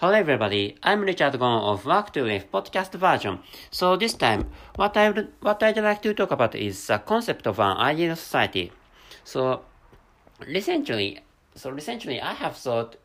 [0.00, 3.40] Hello everybody, I'm Richard Gon of Work to Live podcast version.
[3.70, 7.46] So this time, what I would, what I'd like to talk about is the concept
[7.46, 8.72] of an ideal society.
[9.24, 9.60] So
[10.48, 11.20] recently,
[11.54, 12.96] so recently I have thought,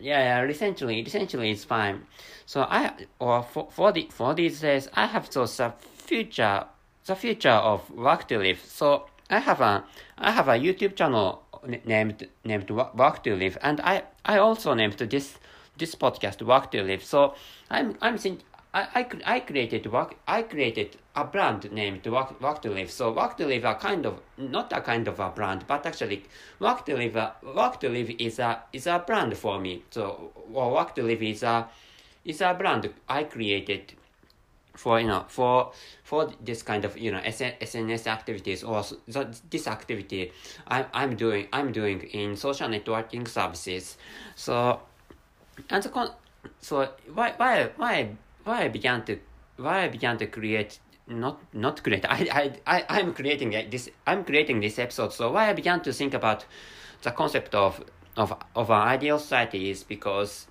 [0.00, 2.02] yeah, yeah, recently, recently it's fine.
[2.44, 6.64] So I, or for, for the, for these days, I have thought the future,
[7.04, 8.64] the future of Work to Live.
[8.66, 9.84] So I have a,
[10.18, 11.44] I have a YouTube channel
[11.84, 15.38] named, named Work to Live, and I, I also named this
[15.78, 17.04] this podcast work to live.
[17.04, 17.34] So
[17.70, 18.40] i'm i'm think
[18.76, 22.90] I, I, I created work I created a brand named work, work to live.
[22.90, 26.24] So work to live a kind of not a kind of a brand but actually
[26.60, 29.82] work to live work to live is a is a brand for me.
[29.90, 31.68] So well, work to live is a
[32.26, 33.94] is a brand I created
[34.74, 35.72] for you know for
[36.02, 38.84] for this kind of you know SNS activities or
[39.48, 40.32] this activity
[40.68, 43.96] I'm I'm doing I'm doing in social networking services.
[44.34, 44.80] So
[45.70, 46.12] and con-
[46.60, 48.08] so why why why
[48.44, 49.18] why I began to
[49.56, 54.24] why I began to create not not create I I I I'm creating this I'm
[54.24, 56.44] creating this episode so why I began to think about
[57.02, 57.82] the concept of
[58.16, 60.46] of of an ideal society is because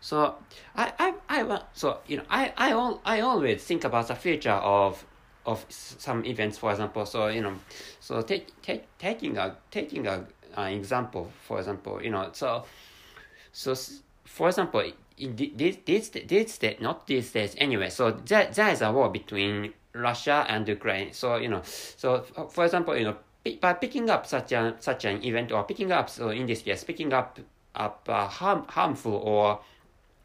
[0.00, 0.36] so
[0.76, 4.50] I I I so you know I I all I always think about the future
[4.50, 5.04] of
[5.46, 7.54] of some events for example so you know
[8.00, 12.64] so take take taking a taking a an example for example you know so
[13.52, 13.74] so
[14.28, 14.84] for example,
[15.18, 19.72] this, this, this day, not these days anyway, so there, there is a war between
[19.92, 21.12] Russia and Ukraine.
[21.12, 23.16] So, you know, so for example, you know,
[23.60, 26.84] by picking up such an, such an event or picking up, so in this case,
[26.84, 27.38] picking up,
[27.74, 29.60] up uh, harm, harmful or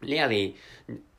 [0.02, 0.56] really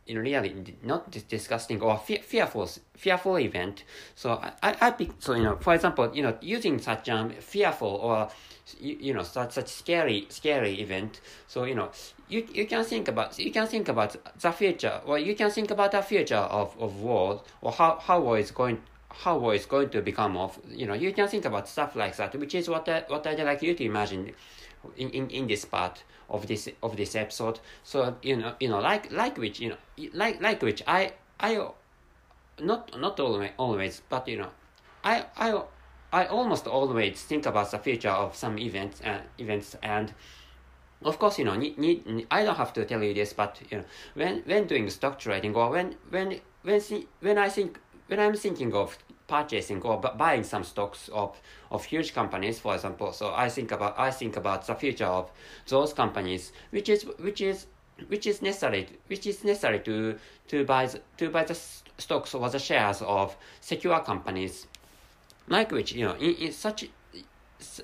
[0.06, 3.84] in really not disgusting or fearful fearful event.
[4.14, 7.88] So I, I, pick, so you know for example you know using such um fearful
[7.88, 8.28] or
[8.78, 11.20] you, you know such such scary scary event.
[11.46, 11.90] So you know
[12.28, 15.00] you you can think about you can think about the future.
[15.04, 18.50] Or you can think about the future of, of war or how how war is
[18.50, 21.94] going how war is going to become of you know you can think about stuff
[21.94, 24.32] like that which is what I, what I'd like you to imagine
[24.96, 27.60] in, in, in this part of this of this episode.
[27.82, 29.76] So you know you know like like which you know
[30.12, 31.68] like like which I I
[32.60, 34.50] not not always always but you know
[35.02, 35.62] I I
[36.12, 40.14] I almost always think about the future of some events uh, events and
[41.02, 43.78] of course you know need, need, I don't have to tell you this but you
[43.78, 43.84] know
[44.14, 46.80] when when doing stock trading or when when when
[47.20, 51.40] when I think when I'm thinking of purchasing or buying some stocks of
[51.70, 55.30] of huge companies for example so i think about i think about the future of
[55.66, 57.64] those companies which is which is
[58.08, 61.54] which is necessary which is necessary to to buy the, to buy the
[61.98, 64.66] stocks or the shares of secure companies.
[65.48, 66.88] Like which you know in, in such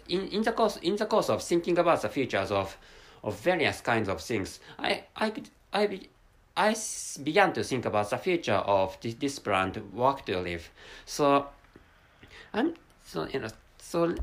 [0.09, 2.77] in, in the course in the course of thinking about the futures of
[3.23, 6.01] of various kinds of things i i could i
[6.57, 6.75] I
[7.23, 10.69] began to think about the future of this, this brand, Work to Live.
[11.07, 11.47] So,
[12.53, 13.49] I'm so you know
[13.79, 14.15] so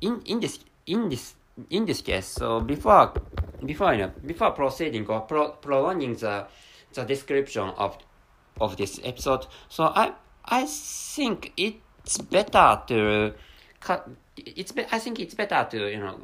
[0.00, 1.34] in in this in this
[1.70, 2.26] in this case.
[2.26, 3.12] So before
[3.64, 6.46] before you know before proceeding or pro, prolonging the
[6.92, 7.98] the description of
[8.60, 10.12] of this episode, so I
[10.44, 13.34] I think it's better to
[13.80, 16.20] cut it's be, I think it's better to you know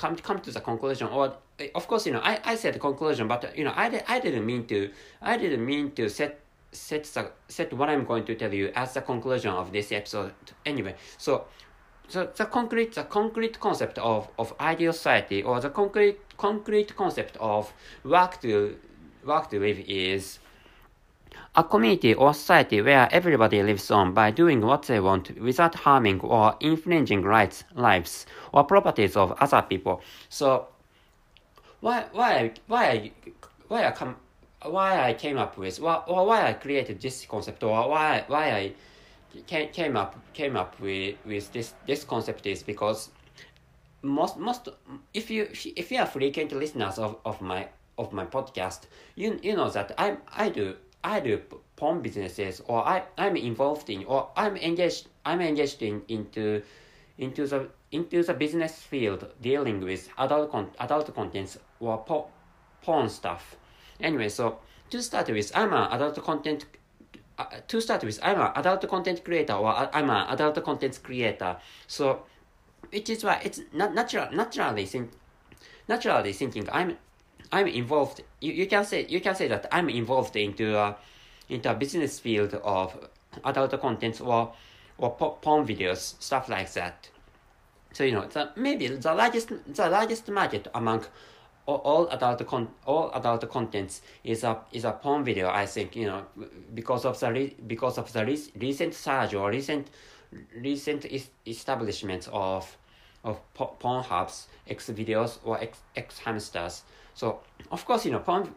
[0.00, 3.28] come come to the conclusion or eh, of course you know I, I said conclusion
[3.28, 4.90] but you know I, I didn't mean to
[5.20, 6.40] I didn't mean to set
[6.72, 10.32] set the, set what I'm going to tell you as the conclusion of this episode.
[10.64, 11.44] Anyway so
[12.08, 17.36] so the concrete the concrete concept of, of ideal society or the concrete concrete concept
[17.38, 17.72] of
[18.04, 18.76] work to
[19.24, 20.39] work to live is
[21.56, 26.20] a community or society where everybody lives on by doing what they want without harming
[26.20, 30.00] or infringing rights, lives, or properties of other people.
[30.28, 30.68] So,
[31.80, 33.10] why why why
[33.68, 34.16] why I come
[34.62, 38.50] why I came up with or, or why I created this concept or why why
[38.52, 38.72] I
[39.46, 43.10] came, came up came up with, with this this concept is because
[44.02, 44.68] most most
[45.14, 47.68] if you if you are frequent listeners of, of my
[47.98, 48.82] of my podcast
[49.16, 51.40] you you know that I I do I do
[51.76, 56.62] porn businesses or I, I'm involved in or I'm engaged I'm engaged in into
[57.18, 62.28] into the into the business field dealing with adult con- adult contents or po-
[62.82, 63.56] porn stuff.
[64.00, 64.58] Anyway, so
[64.90, 66.66] to start with, I'm an adult content.
[67.38, 71.56] Uh, to start with, I'm an adult content creator or I'm an adult content creator.
[71.86, 72.24] So,
[72.90, 75.10] which is why it's not natural naturally think
[75.88, 76.96] naturally thinking I'm
[77.52, 78.22] I'm involved.
[78.40, 80.96] You, you can say you can say that I'm involved into a,
[81.48, 83.08] into a business field of
[83.44, 84.52] adult contents or
[84.98, 87.08] or porn videos, stuff like that.
[87.92, 91.04] So you know, the, maybe the largest the largest market among
[91.66, 95.48] all, adult con all adult contents is a is a porn video.
[95.48, 96.24] I think you know
[96.74, 99.88] because of the because of the re, recent surge or recent
[100.54, 102.76] recent is, establishment of
[103.24, 106.82] of porn hubs, X videos or X X hamsters.
[107.14, 107.40] So
[107.70, 108.54] of course you know porn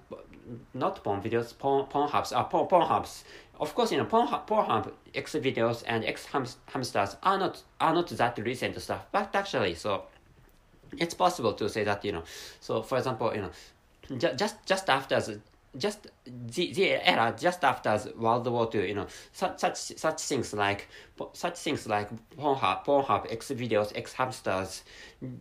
[0.74, 3.24] not porn videos, porn uh, porn hubs are porn porn hubs.
[3.60, 7.64] Of course you know porn porn hub X videos and X ham, hamsters are not
[7.80, 10.04] are not that recent stuff, but actually so
[10.98, 12.24] it's possible to say that you know
[12.60, 13.52] so for example you know
[14.18, 15.40] ju- just just after the,
[15.78, 20.54] just the, the era just after World War Two, you know, such such such things
[20.54, 20.88] like
[21.34, 24.84] such things like Pornhub, Pornhub, X videos, X hamsters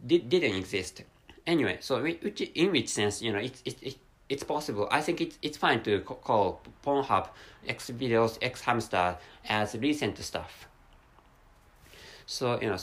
[0.06, 1.02] did, didn't exist.
[1.46, 3.96] Anyway, so which in which sense, you know, it, it, it
[4.28, 4.88] it's possible.
[4.90, 7.28] I think it's it's fine to call Pornhub,
[7.68, 9.16] X videos, X hamster
[9.48, 10.68] as recent stuff.
[12.26, 12.78] So you know,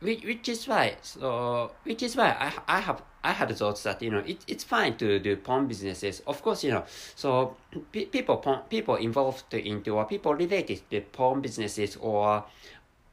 [0.00, 4.02] which, which is why so which is why I I have I had thoughts that
[4.02, 6.20] you know it, it's fine to do porn businesses.
[6.26, 6.84] Of course, you know
[7.14, 7.56] so
[7.92, 12.44] p- people porn, people involved into or people related to porn businesses or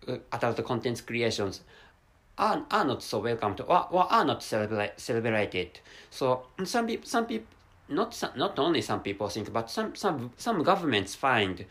[0.08, 1.62] uh, adult content creations
[2.40, 5.80] are, are not so welcome to or, or are not celebrate, celebrated.
[6.10, 7.48] So some people some people
[7.90, 11.66] not some, not only some people think but some some some governments find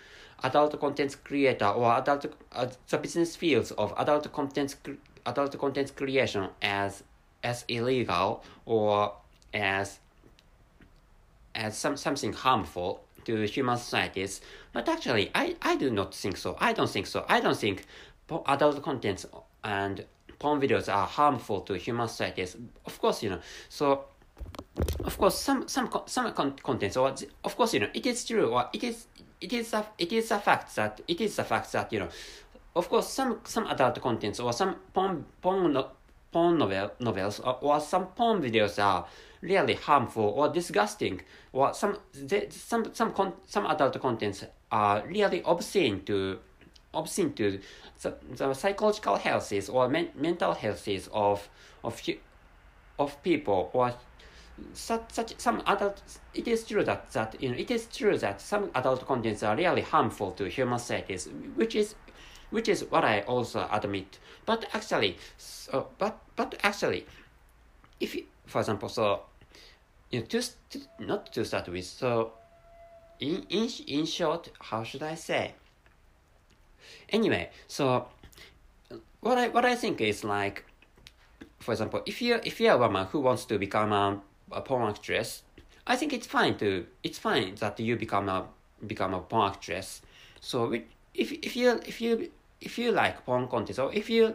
[0.45, 4.77] adult content creator or adult uh, the business fields of adult content
[5.27, 7.03] adult content creation as
[7.43, 9.15] as illegal or
[9.55, 10.01] as
[11.55, 14.41] as some something harmful to human societies.
[14.73, 16.57] But actually i i do not think so.
[16.61, 17.25] I don't think so.
[17.29, 17.87] I don't think
[18.47, 19.25] adult contents
[19.65, 20.05] and
[20.39, 23.41] porn videos are harmful to human societies of course you know.
[23.69, 24.05] So
[25.05, 27.15] of course some some some con- contents or
[27.45, 29.07] of course you know it is true or it is
[29.41, 32.09] it is a it is a fact that it is a fact that you know
[32.77, 35.91] of course some some adult contents or some porn porn no,
[36.33, 39.07] porn novel novels or, or some porn videos are
[39.41, 41.21] really harmful or disgusting
[41.53, 46.39] or some they, some some con, some adult contents are really obscene to
[46.95, 47.61] obscene to
[48.03, 51.49] the, the psychological health or men, mental health of
[51.85, 52.01] of
[52.99, 53.95] of people or
[54.73, 56.03] such, such some adult
[56.35, 59.57] it is true that, that you know it is true that some adult contents are
[59.57, 61.95] really harmful to human societies which is
[62.51, 64.19] which is what I also admit.
[64.47, 67.07] But actually so but but actually
[68.01, 69.23] if you, for example so
[70.11, 72.33] you know, to, to not to start with so
[73.21, 75.55] in in in short how should I say
[77.11, 78.09] anyway so
[79.21, 80.65] what I what I think is like
[81.59, 84.21] for example if you if you're a woman who wants to become a
[84.53, 85.43] a porn actress,
[85.87, 88.47] I think it's fine to it's fine that you become a
[88.87, 90.03] become a porn actress.
[90.41, 90.73] So
[91.15, 92.31] if if you if you
[92.61, 94.35] if you like porn content or if you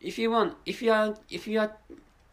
[0.00, 1.72] if you want if you are if you are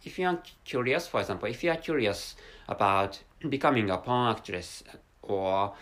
[0.03, 2.35] if you are curious, for example, if you are curious
[2.69, 4.83] about becoming a porn actress
[5.21, 5.73] or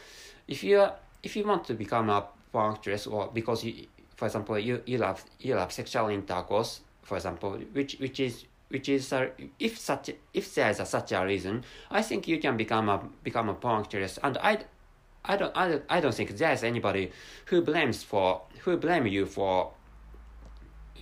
[0.48, 2.26] if you are, if you want to become a
[3.08, 7.98] or because you for example you, you love you love sexual intercourse for example which
[8.00, 9.28] which is which is uh,
[9.60, 13.02] if such if there is a, such a reason, I think you can become a
[13.24, 14.60] become a actress, and I,
[15.24, 17.12] I don't I I don't think there's anybody
[17.46, 19.72] who blames for who blame you for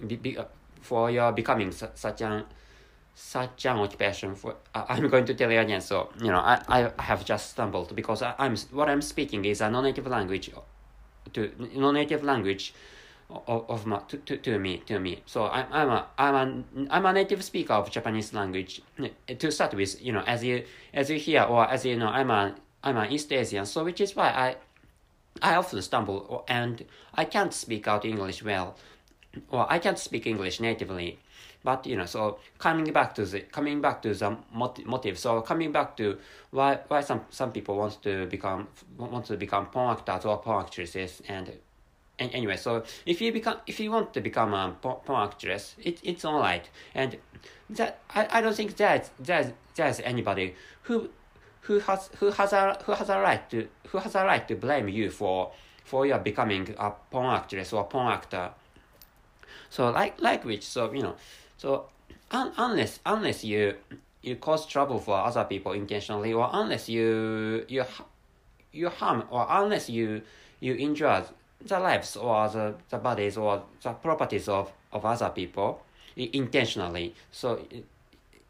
[0.06, 0.38] be, be,
[0.82, 2.46] for your becoming su- such an
[3.16, 5.82] such an occupation for uh, I'm going to tell you again.
[5.82, 9.62] So you know I, I have just stumbled because I, I'm what I'm speaking is
[9.62, 10.52] a non-native language
[11.34, 12.74] to non-native language
[13.30, 15.22] of, of my, to, to, to me to me.
[15.26, 18.82] So I'm, I'm a I'm a I'm a native speaker of Japanese language.
[19.28, 20.64] To start with you know as you
[20.94, 24.02] as you hear or as you know I'm a I'm an East Asian so which
[24.02, 24.56] is why I
[25.42, 28.78] I often stumble and I can't speak out English well
[29.50, 31.20] or I can't speak English natively
[31.66, 34.38] but you know so coming back to the coming back to the
[34.86, 36.18] motive so coming back to
[36.52, 38.68] why why some some people want to become
[38.98, 41.52] want to become porn actors or porn actresses and
[42.18, 46.00] and anyway, so if you become if you want to become a porn actress, it,
[46.04, 46.68] it's all right.
[46.94, 47.18] And
[47.70, 51.10] that I, I don't think that there's there's anybody who
[51.62, 54.56] who has who has a who has a right to who has a right to
[54.56, 55.52] blame you for
[55.84, 58.52] for your becoming a porn actress or porn actor.
[59.70, 61.16] So like like which so you know
[61.66, 61.88] so
[62.30, 63.74] un, unless unless you
[64.22, 67.84] you cause trouble for other people intentionally or unless you you
[68.72, 70.22] you harm or unless you
[70.60, 71.26] you injure
[71.62, 75.82] the lives or the, the bodies or the properties of, of other people
[76.16, 77.16] intentionally.
[77.32, 77.66] So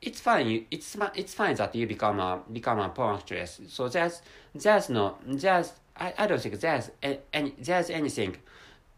[0.01, 0.65] it's fine.
[0.69, 3.61] It's it's fine that you become a become a porn actress.
[3.69, 4.21] So there's
[4.53, 6.91] there's no there's I, I don't think there's
[7.31, 8.35] any there's anything.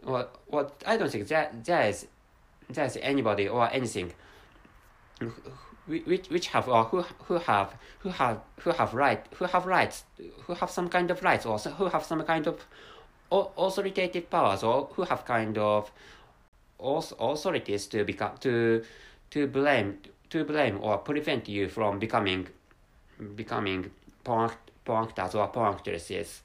[0.01, 2.07] What what I don't think that there is
[2.69, 4.13] there's anybody or anything
[5.87, 10.03] which which have or who who have who have who have right who have rights
[10.45, 12.65] who have some kind of rights or who have some kind of
[13.31, 15.91] authoritative powers or who have kind of
[16.79, 18.83] authorities to become to
[19.29, 19.97] to blame
[20.29, 22.47] to blame or prevent you from becoming
[23.35, 23.91] becoming
[24.23, 26.41] punctures or puncturesses.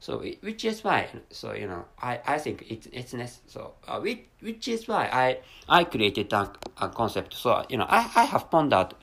[0.00, 3.48] So which is why so you know I, I think it's it's necessary.
[3.48, 5.38] So uh, which which is why I
[5.68, 7.34] I created a, a concept.
[7.34, 8.94] So you know I, I have pondered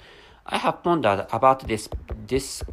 [0.45, 1.89] I have pondered about this
[2.27, 2.63] this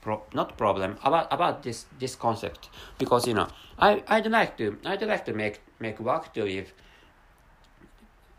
[0.00, 2.68] pro, not problem about about this this concept
[2.98, 6.72] because you know I I'd like to I'd like to make make work to live.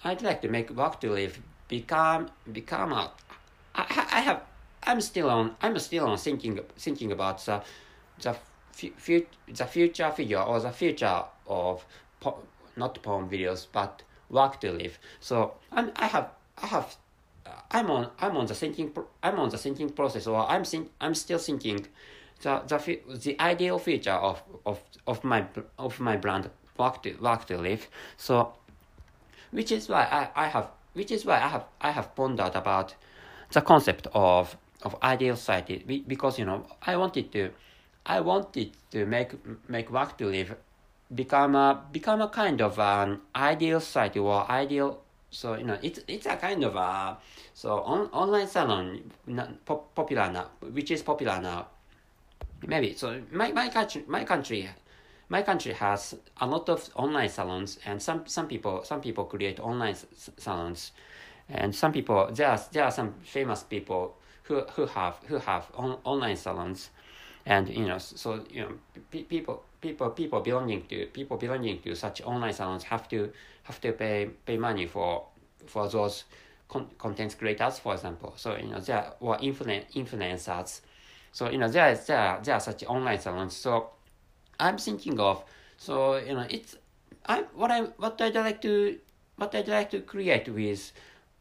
[0.04, 3.12] I'd like to make work to live become become a
[3.76, 4.44] I, I have
[4.84, 7.64] I'm still on I'm still on thinking thinking about the
[8.22, 8.36] the
[8.74, 11.86] fu- the future figure or the future of
[12.20, 12.44] po-
[12.76, 14.98] not porn videos but work to live.
[15.20, 16.96] So I'm, I have I have
[17.46, 20.64] uh, I'm on I'm on the thinking pro- I'm on the thinking process or I'm
[20.64, 21.88] think, I'm still thinking
[22.42, 25.46] the the the ideal future of of of my
[25.78, 27.88] of my brand work to work to live.
[28.18, 28.54] So
[29.52, 30.04] which is why
[30.36, 32.96] I, I have which is why I have I have pondered about
[33.52, 37.52] the concept of of ideal society because you know I wanted to
[38.06, 39.34] I wanted to make
[39.70, 40.56] make work to live
[41.14, 46.00] become a become a kind of an ideal society or ideal so you know it's
[46.08, 47.18] it's a kind of a
[47.54, 49.12] so on, online salon
[49.66, 51.68] pop, popular now which is popular now.
[52.66, 54.70] Maybe so my, my country my country
[55.30, 59.60] my country has a lot of online salons and some some people some people create
[59.60, 59.96] online
[60.38, 60.92] salons.
[61.50, 65.68] And some people there are there are some famous people who who have who have
[65.76, 66.90] on, online salons
[67.46, 68.72] and you know so you know
[69.12, 73.32] people people people belonging to people belonging to such online salons have to
[73.64, 75.26] have to pay pay money for
[75.66, 76.24] for those
[76.70, 78.34] con- content creators for example.
[78.38, 80.82] So you know there or influ- influencers.
[81.32, 83.56] So you know there there there are such online salons.
[83.56, 83.90] So
[84.60, 85.44] i'm thinking of
[85.78, 86.76] so you know it's
[87.26, 88.98] i what i what i'd like to
[89.38, 90.92] what i'd like to create with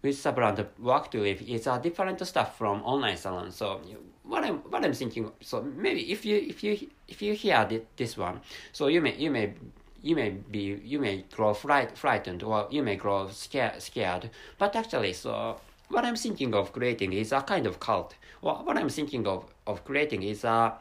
[0.03, 3.81] with the brand work to live is a different stuff from online salon so
[4.25, 5.31] what I'm what I'm thinking.
[5.41, 8.41] So maybe if you if you if you hear this one,
[8.73, 9.55] so you may you may
[10.03, 14.31] you may be you may grow fright, frightened or you may grow scared scared.
[14.59, 18.15] But actually, so what I'm thinking of creating is a kind of cult.
[18.41, 20.75] What what I'm thinking of of creating is a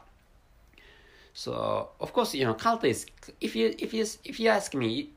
[1.34, 3.06] so of course you know cult is
[3.40, 5.10] if you if you if you ask me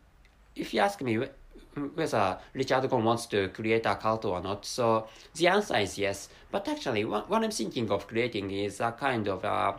[0.55, 1.20] if you ask me
[1.95, 4.65] whether Richard Gong wants to create a cult or not.
[4.65, 6.29] So the answer is yes.
[6.51, 9.74] But actually, what, what I'm thinking of creating is a kind of uh,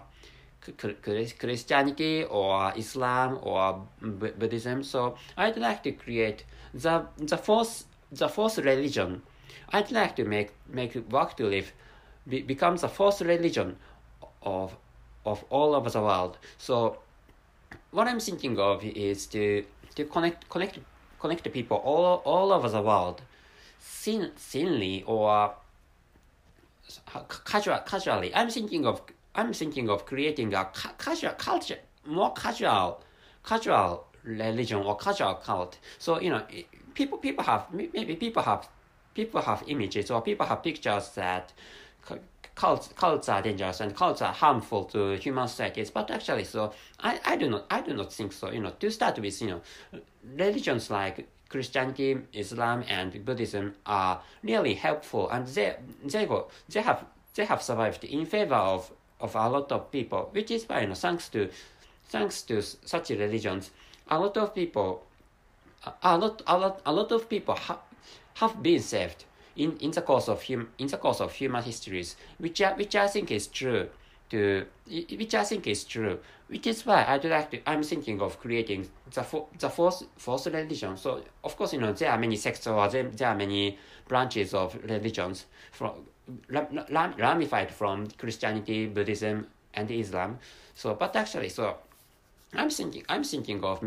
[0.69, 4.83] a Christianity or Islam or Buddhism.
[4.83, 9.23] So I'd like to create the the fourth the fourth religion.
[9.73, 11.73] I'd like to make make work to live
[12.29, 13.77] be, become the fourth religion
[14.43, 14.77] of
[15.25, 16.39] of all over the world.
[16.59, 16.99] So
[17.91, 19.65] what I'm thinking of is to
[19.95, 20.79] to connect connect
[21.21, 23.23] connect people all, all over the world
[24.07, 25.55] thin, thinly or
[27.45, 28.35] casual, casually.
[28.35, 29.03] I'm thinking of
[29.35, 33.03] I'm thinking of creating a ca- casual culture, more casual,
[33.45, 35.79] casual religion or casual cult.
[35.99, 36.43] So you know,
[36.95, 38.69] people people have maybe people have
[39.15, 41.53] people have images or people have pictures that
[42.57, 45.91] cults cults are dangerous and cults are harmful to human societies.
[45.91, 48.51] But actually, so I, I do not I do not think so.
[48.51, 49.61] You know, to start with, you know,
[50.37, 57.05] religions like Christianity, Islam, and Buddhism are really helpful, and they they go they have
[57.35, 60.89] they have survived in favor of of a lot of people, which is why you
[60.89, 61.49] know thanks to
[62.09, 63.71] thanks to such religions,
[64.11, 65.05] a lot of people,
[66.03, 67.81] a lot a lot a lot of people have
[68.35, 69.25] have been saved
[69.57, 72.95] in, in the course of hum, in the course of human histories, which I, which
[72.95, 73.89] I think is true
[74.31, 78.39] to which I think is true, which is why I'd like to I'm thinking of
[78.41, 79.25] creating the
[79.59, 80.97] the fourth fourth religion.
[80.97, 84.55] So of course you know there are many sects or there, there are many branches
[84.55, 85.93] of religions from
[86.49, 90.39] ram, ram, ramified from Christianity, Buddhism, and Islam.
[90.75, 91.77] So but actually so
[92.55, 93.83] I'm thinking I'm thinking of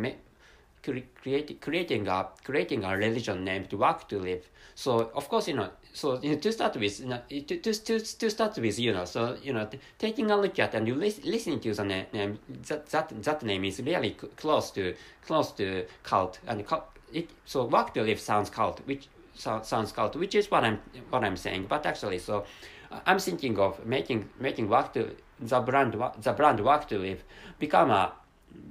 [0.84, 4.50] create, creating a creating a religion named work to live.
[4.76, 7.74] So of course you know so you know, to start with you know, to, to,
[7.74, 9.68] to, to start with you know so you know
[9.98, 13.66] taking a look at and you listen, listening to the name that that that name
[13.66, 14.96] is really close to
[15.26, 19.92] close to cult and cult, it so work to live sounds cult which so, sounds
[19.92, 22.46] cult which is what I'm what I'm saying but actually so
[23.06, 27.24] I'm thinking of making making work to the brand the brand work to live
[27.58, 28.14] become a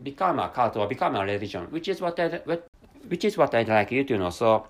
[0.02, 2.40] become a cult or become a religion, which is what I
[3.08, 4.30] which is what I'd like you to know.
[4.30, 4.66] So,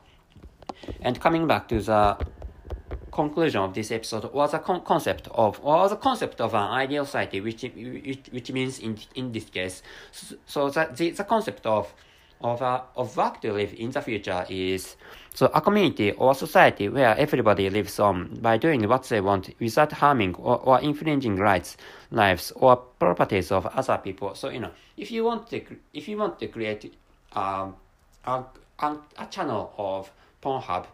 [1.01, 2.19] and coming back to the
[3.11, 7.05] conclusion of this episode was a con- concept of was a concept of an ideal
[7.05, 9.83] society, which which, which means in in this case,
[10.47, 11.93] so that the, the concept of
[12.41, 14.97] of a, of work to live in the future is
[15.35, 19.93] so a community or society where everybody lives on by doing what they want without
[19.93, 21.77] harming or, or infringing rights,
[22.11, 24.35] lives or properties of other people.
[24.35, 25.63] So you know, if you want to
[25.95, 26.93] if you want to create
[27.33, 27.77] um,
[28.25, 28.43] a,
[28.81, 30.11] a, a channel of
[30.43, 30.87] Pornhub,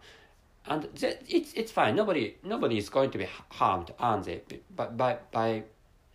[0.66, 1.96] and it's it's fine.
[1.96, 4.42] Nobody nobody is going to be harmed, aren't they?
[4.76, 5.62] By by by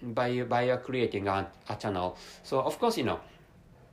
[0.02, 2.18] by by creating a, a channel.
[2.44, 3.20] So of course you know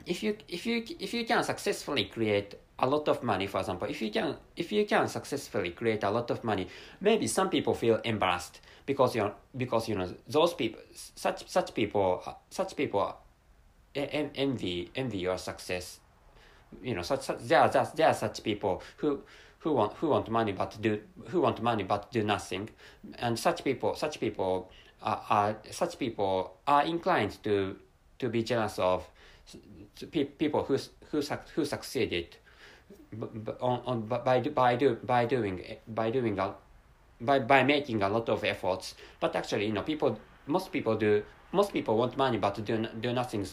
[0.07, 3.89] if you if you if you can successfully create a lot of money for example
[3.89, 6.69] if you can if you can successfully create a lot of money
[7.01, 11.75] maybe some people feel embarrassed because you know because you know those people such such
[11.75, 13.17] people such people
[13.97, 16.01] envy envy your success.
[16.83, 19.23] You know such, such there are just there are such people who
[19.61, 22.71] who want who want money but do who want money but do nothing.
[23.19, 24.71] And such people such people
[25.03, 27.77] are, are such people are inclined to
[28.19, 29.09] to be jealous of
[30.11, 30.77] people who
[31.11, 31.23] who
[31.55, 32.37] who succeeded
[33.61, 36.55] on, on by by do by doing by doing a
[37.21, 38.95] by by making a lot of efforts.
[39.21, 41.23] But actually you know people most people do
[41.53, 43.47] most people want money but do do nothing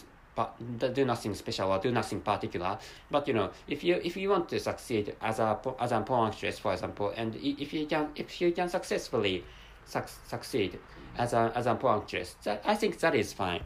[0.92, 2.78] do nothing special or do nothing particular.
[3.10, 6.30] But you know if you if you want to succeed as a as a porn
[6.30, 9.44] actress for example and if you can if you can successfully
[9.86, 10.78] suc succeed
[11.16, 13.60] as a as a porn actress that, i think that is fine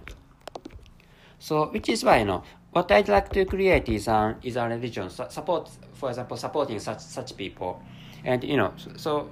[1.39, 2.43] so which is why you know
[2.73, 5.09] what I'd like to create is a is a religion.
[5.11, 7.83] Support for example supporting such such people.
[8.25, 9.31] And you know so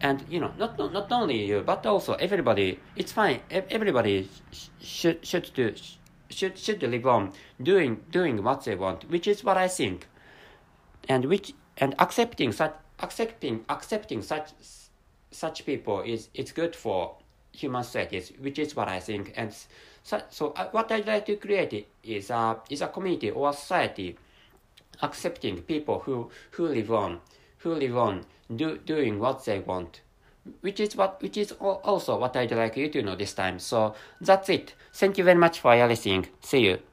[0.00, 3.40] and you know not not only you but also everybody it's fine.
[3.50, 4.28] Everybody
[4.80, 5.74] should should do
[6.28, 10.08] should should live on doing doing what they want which is what I think.
[11.08, 14.50] And which and accepting such accepting accepting such
[15.30, 17.16] such people is it's good for
[17.52, 19.32] human societies which is what I think.
[19.36, 19.54] And
[20.30, 24.16] so, what I'd like to create is a, is a community or a society
[25.02, 27.20] accepting people who, who live on,
[27.58, 30.00] who live on do, doing what they want.
[30.60, 33.58] Which is what, which is also what I'd like you to know this time.
[33.58, 34.74] So that's it.
[34.92, 36.28] Thank you very much for listening.
[36.40, 36.78] See you.